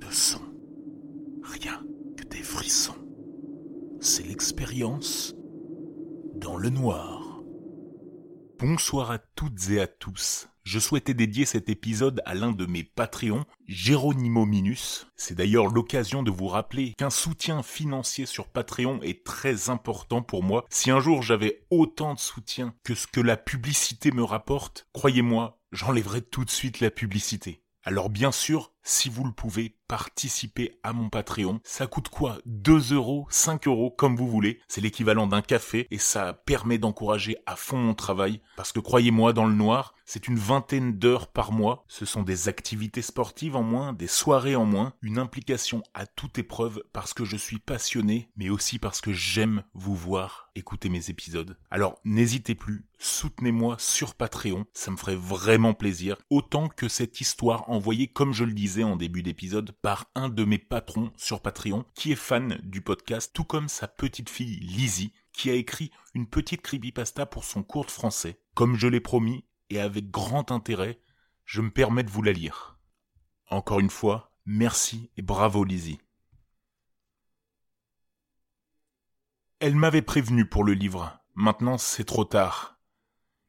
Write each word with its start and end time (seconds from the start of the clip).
De 0.00 0.10
son. 0.10 0.40
Rien 1.44 1.80
que 2.16 2.24
des 2.24 2.42
frissons. 2.42 2.96
C'est 4.00 4.26
l'expérience 4.26 5.32
dans 6.34 6.56
le 6.56 6.68
noir. 6.68 7.40
Bonsoir 8.58 9.12
à 9.12 9.18
toutes 9.18 9.70
et 9.70 9.80
à 9.80 9.86
tous. 9.86 10.48
Je 10.64 10.80
souhaitais 10.80 11.14
dédier 11.14 11.44
cet 11.44 11.68
épisode 11.68 12.22
à 12.26 12.34
l'un 12.34 12.50
de 12.50 12.66
mes 12.66 12.82
Patreons, 12.82 13.44
Geronimo 13.68 14.46
Minus. 14.46 15.06
C'est 15.14 15.36
d'ailleurs 15.36 15.68
l'occasion 15.68 16.24
de 16.24 16.32
vous 16.32 16.48
rappeler 16.48 16.94
qu'un 16.98 17.10
soutien 17.10 17.62
financier 17.62 18.26
sur 18.26 18.48
Patreon 18.48 19.00
est 19.02 19.24
très 19.24 19.70
important 19.70 20.22
pour 20.22 20.42
moi. 20.42 20.64
Si 20.70 20.90
un 20.90 20.98
jour 20.98 21.22
j'avais 21.22 21.64
autant 21.70 22.14
de 22.14 22.18
soutien 22.18 22.74
que 22.82 22.96
ce 22.96 23.06
que 23.06 23.20
la 23.20 23.36
publicité 23.36 24.10
me 24.10 24.24
rapporte, 24.24 24.88
croyez-moi, 24.92 25.60
j'enlèverais 25.70 26.22
tout 26.22 26.44
de 26.44 26.50
suite 26.50 26.80
la 26.80 26.90
publicité. 26.90 27.60
Alors 27.84 28.08
bien 28.08 28.32
sûr, 28.32 28.73
si 28.84 29.08
vous 29.08 29.24
le 29.24 29.32
pouvez, 29.32 29.76
participez 29.88 30.78
à 30.82 30.92
mon 30.92 31.08
Patreon. 31.08 31.60
Ça 31.64 31.86
coûte 31.86 32.08
quoi? 32.08 32.38
2 32.46 32.92
euros, 32.94 33.26
5 33.30 33.66
euros, 33.66 33.90
comme 33.90 34.16
vous 34.16 34.28
voulez. 34.28 34.60
C'est 34.68 34.80
l'équivalent 34.80 35.26
d'un 35.26 35.42
café 35.42 35.88
et 35.90 35.98
ça 35.98 36.34
permet 36.34 36.78
d'encourager 36.78 37.36
à 37.46 37.56
fond 37.56 37.78
mon 37.78 37.94
travail. 37.94 38.40
Parce 38.56 38.72
que 38.72 38.80
croyez-moi, 38.80 39.32
dans 39.32 39.46
le 39.46 39.54
noir, 39.54 39.94
c'est 40.04 40.28
une 40.28 40.36
vingtaine 40.36 40.98
d'heures 40.98 41.28
par 41.28 41.50
mois. 41.50 41.84
Ce 41.88 42.04
sont 42.04 42.22
des 42.22 42.48
activités 42.48 43.02
sportives 43.02 43.56
en 43.56 43.62
moins, 43.62 43.94
des 43.94 44.06
soirées 44.06 44.56
en 44.56 44.66
moins, 44.66 44.92
une 45.00 45.18
implication 45.18 45.82
à 45.94 46.06
toute 46.06 46.38
épreuve 46.38 46.82
parce 46.92 47.14
que 47.14 47.24
je 47.24 47.36
suis 47.36 47.58
passionné, 47.58 48.28
mais 48.36 48.50
aussi 48.50 48.78
parce 48.78 49.00
que 49.00 49.12
j'aime 49.12 49.64
vous 49.72 49.94
voir 49.94 50.50
écouter 50.56 50.88
mes 50.88 51.10
épisodes. 51.10 51.56
Alors 51.70 51.98
n'hésitez 52.04 52.54
plus, 52.54 52.86
soutenez-moi 52.98 53.76
sur 53.78 54.14
Patreon, 54.14 54.66
ça 54.72 54.90
me 54.90 54.96
ferait 54.96 55.16
vraiment 55.16 55.74
plaisir. 55.74 56.16
Autant 56.30 56.68
que 56.68 56.88
cette 56.88 57.20
histoire 57.20 57.68
envoyée, 57.70 58.06
comme 58.06 58.32
je 58.32 58.44
le 58.44 58.52
disais 58.52 58.73
en 58.82 58.96
début 58.96 59.22
d'épisode, 59.22 59.72
par 59.72 60.06
un 60.14 60.28
de 60.28 60.44
mes 60.44 60.58
patrons 60.58 61.12
sur 61.16 61.40
Patreon, 61.40 61.84
qui 61.94 62.12
est 62.12 62.16
fan 62.16 62.58
du 62.64 62.80
podcast, 62.80 63.30
tout 63.32 63.44
comme 63.44 63.68
sa 63.68 63.86
petite 63.86 64.30
fille 64.30 64.58
Lizzie, 64.60 65.12
qui 65.32 65.50
a 65.50 65.54
écrit 65.54 65.90
une 66.14 66.26
petite 66.26 66.62
creepypasta 66.62 67.26
pour 67.26 67.44
son 67.44 67.62
cours 67.62 67.84
de 67.84 67.90
français. 67.90 68.40
Comme 68.54 68.76
je 68.76 68.88
l'ai 68.88 69.00
promis, 69.00 69.44
et 69.70 69.80
avec 69.80 70.10
grand 70.10 70.50
intérêt, 70.50 71.00
je 71.44 71.60
me 71.60 71.70
permets 71.70 72.04
de 72.04 72.10
vous 72.10 72.22
la 72.22 72.32
lire. 72.32 72.78
Encore 73.50 73.80
une 73.80 73.90
fois, 73.90 74.32
merci 74.46 75.10
et 75.16 75.22
bravo 75.22 75.64
Lizzie. 75.64 76.00
Elle 79.60 79.76
m'avait 79.76 80.02
prévenu 80.02 80.46
pour 80.48 80.64
le 80.64 80.72
livre. 80.72 81.20
Maintenant, 81.34 81.78
c'est 81.78 82.04
trop 82.04 82.24
tard. 82.24 82.78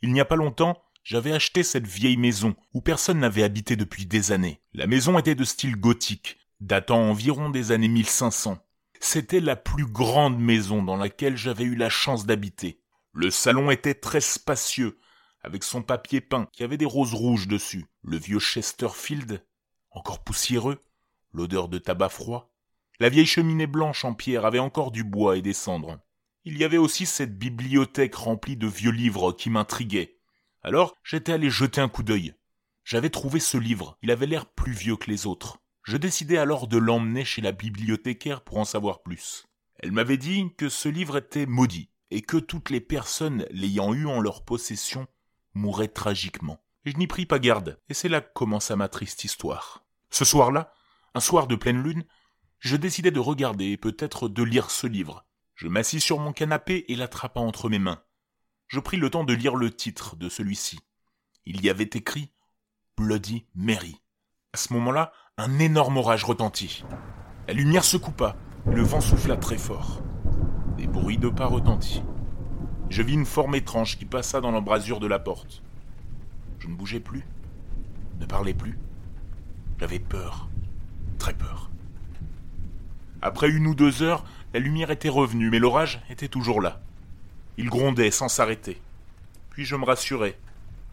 Il 0.00 0.12
n'y 0.12 0.20
a 0.20 0.24
pas 0.24 0.36
longtemps, 0.36 0.82
j'avais 1.08 1.32
acheté 1.32 1.62
cette 1.62 1.86
vieille 1.86 2.18
maison 2.18 2.54
où 2.74 2.82
personne 2.82 3.20
n'avait 3.20 3.42
habité 3.42 3.76
depuis 3.76 4.04
des 4.04 4.30
années. 4.30 4.60
La 4.74 4.86
maison 4.86 5.18
était 5.18 5.34
de 5.34 5.44
style 5.44 5.76
gothique, 5.76 6.36
datant 6.60 7.00
environ 7.00 7.48
des 7.48 7.72
années 7.72 7.88
1500. 7.88 8.58
C'était 9.00 9.40
la 9.40 9.56
plus 9.56 9.86
grande 9.86 10.38
maison 10.38 10.82
dans 10.82 10.98
laquelle 10.98 11.38
j'avais 11.38 11.64
eu 11.64 11.76
la 11.76 11.88
chance 11.88 12.26
d'habiter. 12.26 12.82
Le 13.14 13.30
salon 13.30 13.70
était 13.70 13.94
très 13.94 14.20
spacieux, 14.20 14.98
avec 15.40 15.64
son 15.64 15.80
papier 15.80 16.20
peint 16.20 16.46
qui 16.52 16.62
avait 16.62 16.76
des 16.76 16.84
roses 16.84 17.14
rouges 17.14 17.48
dessus, 17.48 17.86
le 18.02 18.18
vieux 18.18 18.38
Chesterfield, 18.38 19.42
encore 19.90 20.22
poussiéreux, 20.22 20.84
l'odeur 21.32 21.70
de 21.70 21.78
tabac 21.78 22.10
froid. 22.10 22.52
La 23.00 23.08
vieille 23.08 23.24
cheminée 23.24 23.66
blanche 23.66 24.04
en 24.04 24.12
pierre 24.12 24.44
avait 24.44 24.58
encore 24.58 24.90
du 24.90 25.04
bois 25.04 25.38
et 25.38 25.42
des 25.42 25.54
cendres. 25.54 26.00
Il 26.44 26.58
y 26.58 26.64
avait 26.64 26.76
aussi 26.76 27.06
cette 27.06 27.38
bibliothèque 27.38 28.14
remplie 28.14 28.58
de 28.58 28.66
vieux 28.66 28.90
livres 28.90 29.32
qui 29.32 29.48
m'intriguaient. 29.48 30.17
Alors 30.62 30.96
j'étais 31.02 31.32
allé 31.32 31.50
jeter 31.50 31.80
un 31.80 31.88
coup 31.88 32.02
d'œil. 32.02 32.34
J'avais 32.84 33.10
trouvé 33.10 33.40
ce 33.40 33.58
livre, 33.58 33.98
il 34.02 34.10
avait 34.10 34.26
l'air 34.26 34.46
plus 34.46 34.72
vieux 34.72 34.96
que 34.96 35.10
les 35.10 35.26
autres. 35.26 35.58
Je 35.82 35.96
décidai 35.96 36.38
alors 36.38 36.68
de 36.68 36.78
l'emmener 36.78 37.24
chez 37.24 37.42
la 37.42 37.52
bibliothécaire 37.52 38.42
pour 38.42 38.58
en 38.58 38.64
savoir 38.64 39.02
plus. 39.02 39.46
Elle 39.78 39.92
m'avait 39.92 40.16
dit 40.16 40.54
que 40.56 40.68
ce 40.68 40.88
livre 40.88 41.18
était 41.18 41.46
maudit, 41.46 41.90
et 42.10 42.22
que 42.22 42.36
toutes 42.36 42.70
les 42.70 42.80
personnes 42.80 43.46
l'ayant 43.50 43.94
eu 43.94 44.06
en 44.06 44.20
leur 44.20 44.44
possession 44.44 45.06
mouraient 45.54 45.88
tragiquement. 45.88 46.62
Je 46.84 46.96
n'y 46.96 47.06
pris 47.06 47.26
pas 47.26 47.38
garde, 47.38 47.78
et 47.88 47.94
c'est 47.94 48.08
là 48.08 48.20
que 48.20 48.32
commença 48.32 48.76
ma 48.76 48.88
triste 48.88 49.24
histoire. 49.24 49.84
Ce 50.10 50.24
soir-là, 50.24 50.72
un 51.14 51.20
soir 51.20 51.46
de 51.46 51.56
pleine 51.56 51.82
lune, 51.82 52.04
je 52.58 52.76
décidai 52.76 53.10
de 53.10 53.20
regarder 53.20 53.66
et 53.66 53.76
peut-être 53.76 54.28
de 54.28 54.42
lire 54.42 54.70
ce 54.70 54.86
livre. 54.86 55.26
Je 55.54 55.68
m'assis 55.68 56.00
sur 56.00 56.18
mon 56.18 56.32
canapé 56.32 56.84
et 56.88 56.96
l'attrapa 56.96 57.40
entre 57.40 57.68
mes 57.68 57.78
mains. 57.78 58.02
Je 58.68 58.80
pris 58.80 58.98
le 58.98 59.08
temps 59.08 59.24
de 59.24 59.32
lire 59.32 59.56
le 59.56 59.74
titre 59.74 60.14
de 60.16 60.28
celui-ci. 60.28 60.78
Il 61.46 61.64
y 61.64 61.70
avait 61.70 61.88
écrit 61.94 62.30
Bloody 62.98 63.46
Mary. 63.54 63.96
À 64.52 64.58
ce 64.58 64.74
moment-là, 64.74 65.10
un 65.38 65.58
énorme 65.58 65.96
orage 65.96 66.24
retentit. 66.24 66.84
La 67.46 67.54
lumière 67.54 67.84
se 67.84 67.96
coupa, 67.96 68.36
le 68.66 68.82
vent 68.82 69.00
souffla 69.00 69.38
très 69.38 69.56
fort. 69.56 70.02
Des 70.76 70.86
bruits 70.86 71.16
de 71.16 71.30
pas 71.30 71.46
retentis. 71.46 72.02
Je 72.90 73.00
vis 73.00 73.14
une 73.14 73.24
forme 73.24 73.54
étrange 73.54 73.96
qui 73.96 74.04
passa 74.04 74.42
dans 74.42 74.50
l'embrasure 74.50 75.00
de 75.00 75.06
la 75.06 75.18
porte. 75.18 75.62
Je 76.58 76.68
ne 76.68 76.74
bougeais 76.74 77.00
plus, 77.00 77.24
ne 78.20 78.26
parlais 78.26 78.52
plus. 78.52 78.78
J'avais 79.80 79.98
peur, 79.98 80.50
très 81.18 81.32
peur. 81.32 81.70
Après 83.22 83.48
une 83.48 83.66
ou 83.66 83.74
deux 83.74 84.02
heures, 84.02 84.24
la 84.52 84.60
lumière 84.60 84.90
était 84.90 85.08
revenue, 85.08 85.48
mais 85.48 85.58
l'orage 85.58 86.02
était 86.10 86.28
toujours 86.28 86.60
là. 86.60 86.82
Il 87.58 87.70
grondait 87.70 88.12
sans 88.12 88.28
s'arrêter. 88.28 88.80
Puis 89.50 89.64
je 89.64 89.74
me 89.74 89.84
rassurais. 89.84 90.38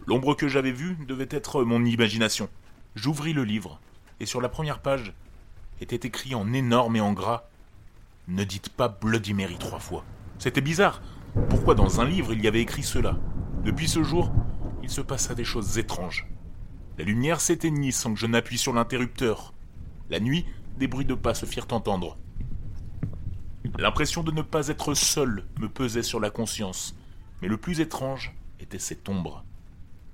L'ombre 0.07 0.35
que 0.35 0.47
j'avais 0.47 0.71
vue 0.71 0.97
devait 1.07 1.27
être 1.29 1.63
mon 1.63 1.85
imagination. 1.85 2.49
J'ouvris 2.95 3.33
le 3.33 3.43
livre, 3.43 3.79
et 4.19 4.25
sur 4.25 4.41
la 4.41 4.49
première 4.49 4.79
page 4.79 5.13
était 5.79 6.07
écrit 6.07 6.33
en 6.33 6.53
énorme 6.53 6.95
et 6.95 7.01
en 7.01 7.13
gras 7.13 7.43
Ne 8.27 8.43
dites 8.43 8.69
pas 8.69 8.87
Bloody 8.87 9.35
Mary 9.35 9.57
trois 9.59 9.77
fois. 9.77 10.03
C'était 10.39 10.59
bizarre, 10.59 11.03
pourquoi 11.51 11.75
dans 11.75 12.01
un 12.01 12.05
livre 12.05 12.33
il 12.33 12.43
y 12.43 12.47
avait 12.47 12.61
écrit 12.61 12.81
cela? 12.81 13.19
Depuis 13.63 13.87
ce 13.87 14.01
jour, 14.01 14.31
il 14.81 14.89
se 14.89 15.01
passa 15.01 15.35
des 15.35 15.43
choses 15.43 15.77
étranges. 15.77 16.27
La 16.97 17.05
lumière 17.05 17.41
s'éteignit 17.41 17.93
sans 17.93 18.11
que 18.11 18.19
je 18.19 18.25
n'appuie 18.25 18.57
sur 18.57 18.73
l'interrupteur. 18.73 19.53
La 20.09 20.19
nuit, 20.19 20.45
des 20.77 20.87
bruits 20.87 21.05
de 21.05 21.13
pas 21.13 21.35
se 21.35 21.45
firent 21.45 21.67
entendre. 21.69 22.17
L'impression 23.77 24.23
de 24.23 24.31
ne 24.31 24.41
pas 24.41 24.69
être 24.69 24.93
seul 24.93 25.43
me 25.59 25.67
pesait 25.67 26.03
sur 26.03 26.21
la 26.21 26.29
conscience, 26.29 26.95
mais 27.41 27.49
le 27.49 27.57
plus 27.57 27.81
étrange 27.81 28.33
était 28.61 28.79
cette 28.79 29.09
ombre. 29.09 29.43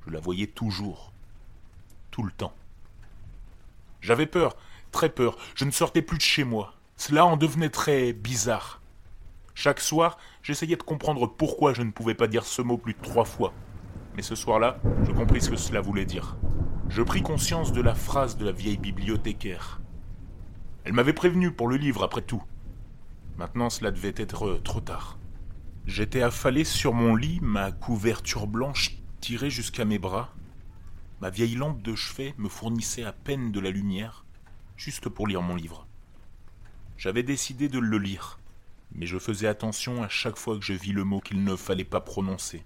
Je 0.05 0.11
la 0.11 0.19
voyais 0.19 0.47
toujours, 0.47 1.13
tout 2.09 2.23
le 2.23 2.31
temps. 2.31 2.53
J'avais 4.01 4.25
peur, 4.25 4.55
très 4.91 5.09
peur, 5.09 5.38
je 5.53 5.66
ne 5.66 5.71
sortais 5.71 6.01
plus 6.01 6.17
de 6.17 6.23
chez 6.23 6.44
moi. 6.44 6.73
Cela 6.97 7.23
en 7.23 7.38
devenait 7.38 7.69
très 7.69 8.13
bizarre. 8.13 8.81
Chaque 9.53 9.79
soir, 9.79 10.17
j'essayais 10.41 10.75
de 10.75 10.81
comprendre 10.81 11.27
pourquoi 11.27 11.73
je 11.73 11.83
ne 11.83 11.91
pouvais 11.91 12.16
pas 12.16 12.27
dire 12.27 12.45
ce 12.45 12.63
mot 12.63 12.77
plus 12.77 12.94
de 12.94 13.01
trois 13.01 13.25
fois. 13.25 13.53
Mais 14.16 14.23
ce 14.23 14.33
soir-là, 14.33 14.79
je 15.03 15.11
compris 15.11 15.39
ce 15.39 15.51
que 15.51 15.55
cela 15.55 15.81
voulait 15.81 16.05
dire. 16.05 16.35
Je 16.89 17.03
pris 17.03 17.21
conscience 17.21 17.71
de 17.71 17.81
la 17.81 17.94
phrase 17.94 18.38
de 18.38 18.45
la 18.45 18.51
vieille 18.51 18.77
bibliothécaire. 18.77 19.81
Elle 20.83 20.94
m'avait 20.94 21.13
prévenu 21.13 21.51
pour 21.51 21.67
le 21.67 21.77
livre, 21.77 22.03
après 22.03 22.23
tout. 22.23 22.41
Maintenant, 23.41 23.72
cela 23.72 23.90
devait 23.90 24.13
être 24.18 24.62
trop 24.63 24.81
tard. 24.81 25.18
J'étais 25.88 26.22
affalé 26.22 26.63
sur 26.63 26.94
mon 26.94 27.16
lit, 27.16 27.40
ma 27.41 27.72
couverture 27.72 28.46
blanche 28.46 28.97
tirée 29.19 29.50
jusqu'à 29.50 29.84
mes 29.84 29.97
bras. 29.97 30.35
Ma 31.22 31.31
vieille 31.31 31.56
lampe 31.56 31.81
de 31.81 31.96
chevet 31.96 32.35
me 32.38 32.50
fournissait 32.50 33.03
à 33.03 33.12
peine 33.12 33.51
de 33.51 33.59
la 33.59 33.72
lumière, 33.72 34.25
juste 34.78 35.09
pour 35.09 35.25
lire 35.25 35.41
mon 35.41 35.56
livre. 35.56 35.88
J'avais 36.97 37.24
décidé 37.24 37.68
de 37.68 37.80
le 37.80 37.97
lire, 37.97 38.38
mais 38.94 39.07
je 39.07 39.18
faisais 39.18 39.47
attention 39.47 40.03
à 40.03 40.07
chaque 40.07 40.38
fois 40.38 40.59
que 40.59 40.63
je 40.63 40.74
vis 40.74 40.94
le 40.94 41.03
mot 41.03 41.19
qu'il 41.19 41.44
ne 41.44 41.56
fallait 41.56 41.84
pas 41.84 42.00
prononcer. 42.00 42.63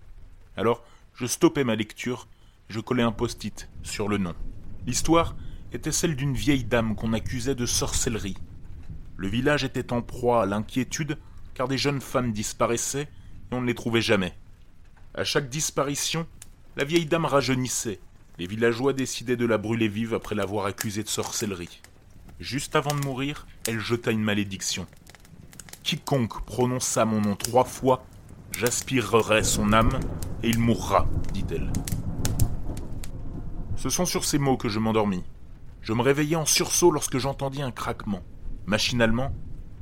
Alors, 0.57 0.83
je 1.13 1.25
stoppais 1.25 1.63
ma 1.63 1.77
lecture, 1.77 2.27
je 2.67 2.81
collais 2.81 3.01
un 3.01 3.13
post-it 3.13 3.69
sur 3.81 4.09
le 4.09 4.17
nom. 4.17 4.35
L'histoire 4.85 5.37
était 5.71 5.93
celle 5.93 6.17
d'une 6.17 6.35
vieille 6.35 6.65
dame 6.65 6.95
qu'on 6.95 7.13
accusait 7.13 7.55
de 7.55 7.65
sorcellerie. 7.65 8.35
Le 9.17 9.27
village 9.27 9.63
était 9.63 9.93
en 9.93 10.01
proie 10.01 10.43
à 10.43 10.45
l'inquiétude 10.45 11.17
car 11.53 11.67
des 11.67 11.77
jeunes 11.77 12.01
femmes 12.01 12.31
disparaissaient 12.31 13.07
et 13.51 13.55
on 13.55 13.61
ne 13.61 13.67
les 13.67 13.75
trouvait 13.75 14.01
jamais. 14.01 14.35
À 15.13 15.23
chaque 15.23 15.49
disparition, 15.49 16.27
la 16.75 16.83
vieille 16.83 17.05
dame 17.05 17.25
rajeunissait. 17.25 17.99
Les 18.37 18.47
villageois 18.47 18.91
décidaient 18.91 19.37
de 19.37 19.45
la 19.45 19.57
brûler 19.57 19.87
vive 19.87 20.13
après 20.13 20.35
l'avoir 20.35 20.65
accusée 20.65 21.03
de 21.03 21.07
sorcellerie. 21.07 21.81
Juste 22.41 22.75
avant 22.75 22.93
de 22.93 23.05
mourir, 23.05 23.47
elle 23.65 23.79
jeta 23.79 24.11
une 24.11 24.21
malédiction. 24.23 24.85
Quiconque 25.83 26.43
prononça 26.43 27.05
mon 27.05 27.21
nom 27.21 27.37
trois 27.37 27.63
fois, 27.63 28.05
j'aspirerai 28.51 29.43
son 29.43 29.71
âme 29.71 29.99
et 30.43 30.49
il 30.49 30.59
mourra, 30.59 31.07
dit-elle. 31.31 31.71
Ce 33.77 33.89
sont 33.89 34.05
sur 34.05 34.25
ces 34.25 34.39
mots 34.39 34.57
que 34.57 34.67
je 34.67 34.79
m'endormis. 34.79 35.23
Je 35.81 35.93
me 35.93 36.01
réveillai 36.01 36.35
en 36.35 36.45
sursaut 36.45 36.91
lorsque 36.91 37.19
j'entendis 37.19 37.61
un 37.61 37.71
craquement. 37.71 38.23
Machinalement, 38.67 39.31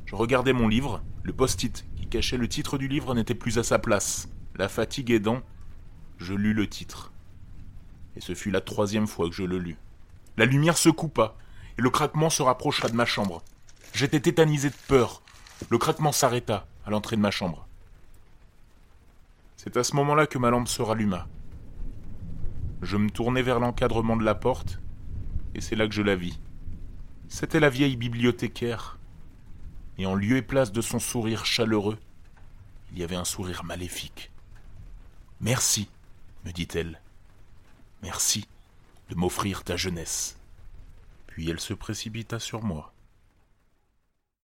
je 0.06 0.16
regardais 0.16 0.54
mon 0.54 0.68
livre. 0.68 1.02
Le 1.24 1.32
post-it 1.32 1.86
qui 1.96 2.08
cachait 2.08 2.38
le 2.38 2.50
titre 2.50 2.78
du 2.78 2.88
livre 2.88 3.16
n'était 3.16 3.36
plus 3.36 3.58
à 3.58 3.64
sa 3.64 3.80
place. 3.80 4.30
La 4.56 4.68
fatigue 4.68 5.12
aidant, 5.12 5.42
je 6.18 6.34
lus 6.34 6.54
le 6.54 6.68
titre. 6.68 7.12
Et 8.16 8.22
ce 8.22 8.36
fut 8.36 8.52
la 8.52 8.62
troisième 8.62 9.08
fois 9.08 9.30
que 9.30 9.36
je 9.36 9.44
le 9.44 9.58
lus. 9.58 9.78
La 10.38 10.46
lumière 10.46 10.78
se 10.78 10.90
coupa, 10.90 11.36
et 11.78 11.82
le 11.82 11.90
craquement 11.90 12.30
se 12.30 12.44
rapprocha 12.44 12.90
de 12.90 12.96
ma 12.96 13.06
chambre. 13.06 13.42
J'étais 13.94 14.20
tétanisé 14.20 14.70
de 14.70 14.76
peur. 14.88 15.22
Le 15.70 15.78
craquement 15.78 16.12
s'arrêta 16.12 16.68
à 16.86 16.92
l'entrée 16.92 17.16
de 17.16 17.22
ma 17.22 17.32
chambre. 17.32 17.68
C'est 19.56 19.78
à 19.78 19.84
ce 19.84 19.96
moment-là 19.96 20.28
que 20.28 20.38
ma 20.38 20.50
lampe 20.50 20.68
se 20.68 20.82
ralluma. 20.82 21.28
Je 22.82 22.98
me 22.98 23.10
tournai 23.10 23.42
vers 23.42 23.62
l'encadrement 23.62 24.18
de 24.18 24.26
la 24.26 24.36
porte, 24.36 24.82
et 25.56 25.62
c'est 25.62 25.76
là 25.76 25.88
que 25.88 25.94
je 25.94 26.02
la 26.02 26.16
vis. 26.16 26.38
C'était 27.36 27.60
la 27.60 27.72
vieille 27.72 27.96
bibliothécaire, 27.96 29.00
et 29.98 30.06
en 30.06 30.14
lieu 30.14 30.38
et 30.38 30.44
place 30.44 30.72
de 30.72 30.82
son 30.82 31.00
sourire 31.00 31.48
chaleureux, 31.48 31.98
il 32.92 33.00
y 33.00 33.04
avait 33.04 33.16
un 33.16 33.26
sourire 33.26 33.64
maléfique. 33.64 34.30
Merci, 35.42 35.90
me 36.46 36.52
dit-elle. 36.52 37.02
Merci 38.04 38.48
de 39.10 39.16
m'offrir 39.16 39.64
ta 39.64 39.78
jeunesse. 39.78 40.38
Puis 41.26 41.50
elle 41.50 41.60
se 41.60 41.74
précipita 41.74 42.38
sur 42.38 42.62
moi. 42.62 42.93